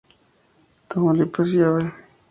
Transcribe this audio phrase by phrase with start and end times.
[0.89, 1.91] Tamaulipas y Av.